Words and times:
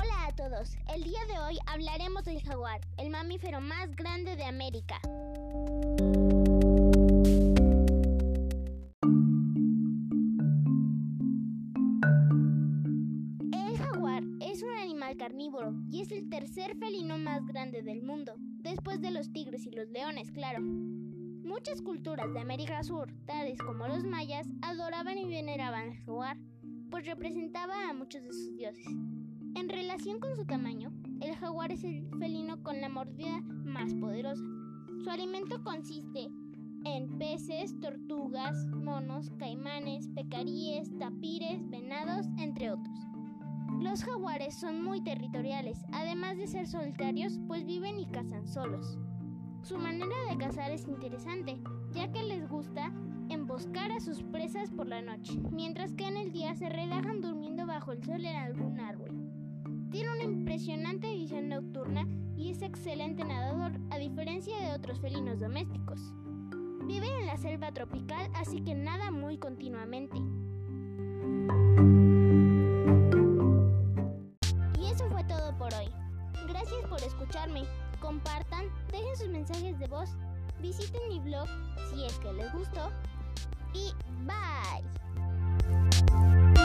Hola 0.00 0.26
a 0.26 0.32
todos, 0.36 0.76
el 0.94 1.02
día 1.02 1.18
de 1.26 1.40
hoy 1.40 1.58
hablaremos 1.66 2.24
del 2.24 2.40
jaguar, 2.40 2.80
el 2.98 3.10
mamífero 3.10 3.60
más 3.60 3.96
grande 3.96 4.36
de 4.36 4.44
América. 4.44 5.00
El 13.52 13.76
jaguar 13.76 14.22
es 14.40 14.62
un 14.62 14.70
animal 14.70 15.16
carnívoro 15.16 15.74
y 15.90 16.02
es 16.02 16.12
el 16.12 16.28
tercer 16.28 16.76
felino 16.76 17.18
más 17.18 17.44
grande 17.44 17.82
del 17.82 18.04
mundo, 18.04 18.34
después 18.38 19.00
de 19.00 19.10
los 19.10 19.32
tigres 19.32 19.66
y 19.66 19.72
los 19.72 19.88
leones, 19.88 20.30
claro. 20.30 20.60
Muchas 20.60 21.82
culturas 21.82 22.32
de 22.32 22.38
América 22.38 22.84
Sur, 22.84 23.12
tales 23.26 23.58
como 23.58 23.88
los 23.88 24.04
mayas, 24.04 24.46
adoraban 24.62 25.18
y 25.18 25.24
veneraban 25.24 25.88
al 25.88 25.96
jaguar, 25.96 26.36
pues 26.88 27.04
representaba 27.04 27.88
a 27.88 27.94
muchos 27.94 28.22
de 28.22 28.32
sus 28.32 28.54
dioses. 28.56 28.86
En 29.54 29.68
relación 29.68 30.20
con 30.20 30.36
su 30.36 30.44
tamaño, 30.44 30.92
el 31.20 31.34
jaguar 31.36 31.72
es 31.72 31.84
el 31.84 32.08
felino 32.18 32.62
con 32.62 32.80
la 32.80 32.88
mordida 32.88 33.40
más 33.64 33.94
poderosa. 33.94 34.44
Su 35.02 35.10
alimento 35.10 35.62
consiste 35.62 36.28
en 36.84 37.18
peces, 37.18 37.78
tortugas, 37.80 38.66
monos, 38.68 39.30
caimanes, 39.38 40.08
pecaríes, 40.08 40.96
tapires, 40.98 41.68
venados, 41.68 42.26
entre 42.38 42.70
otros. 42.70 42.98
Los 43.80 44.04
jaguares 44.04 44.54
son 44.54 44.82
muy 44.82 45.00
territoriales, 45.02 45.78
además 45.92 46.36
de 46.36 46.46
ser 46.46 46.66
solitarios, 46.66 47.38
pues 47.46 47.64
viven 47.64 47.98
y 47.98 48.06
cazan 48.06 48.48
solos. 48.48 48.98
Su 49.62 49.76
manera 49.76 50.16
de 50.30 50.38
cazar 50.38 50.70
es 50.70 50.86
interesante, 50.88 51.60
ya 51.92 52.10
que 52.10 52.22
les 52.22 52.48
gusta 52.48 52.92
emboscar 53.28 53.92
a 53.92 54.00
sus 54.00 54.22
presas 54.22 54.70
por 54.70 54.86
la 54.86 55.02
noche, 55.02 55.38
mientras 55.50 55.92
que 55.92 56.06
en 56.06 56.16
el 56.16 56.32
día 56.32 56.54
se 56.54 56.68
relajan 56.68 57.20
durmiendo 57.20 57.66
bajo 57.66 57.92
el 57.92 58.02
sol 58.02 58.24
en 58.24 58.36
algún 58.36 58.80
árbol. 58.80 59.27
Impresionante 60.48 61.14
visión 61.14 61.50
nocturna 61.50 62.08
y 62.34 62.50
es 62.52 62.62
excelente 62.62 63.22
nadador, 63.22 63.70
a 63.90 63.98
diferencia 63.98 64.56
de 64.58 64.72
otros 64.72 64.98
felinos 64.98 65.38
domésticos. 65.38 66.00
Vive 66.86 67.06
en 67.06 67.26
la 67.26 67.36
selva 67.36 67.70
tropical, 67.72 68.30
así 68.34 68.62
que 68.62 68.74
nada 68.74 69.10
muy 69.10 69.36
continuamente. 69.36 70.16
Y 74.80 74.86
eso 74.86 75.06
fue 75.10 75.22
todo 75.24 75.54
por 75.58 75.74
hoy. 75.74 75.90
Gracias 76.48 76.82
por 76.88 77.02
escucharme. 77.02 77.64
Compartan, 78.00 78.64
dejen 78.90 79.16
sus 79.18 79.28
mensajes 79.28 79.78
de 79.78 79.86
voz, 79.86 80.16
visiten 80.62 81.02
mi 81.10 81.20
blog 81.20 81.46
si 81.90 82.06
es 82.06 82.18
que 82.20 82.32
les 82.32 82.50
gustó 82.54 82.88
y 83.74 83.92
bye. 84.24 84.77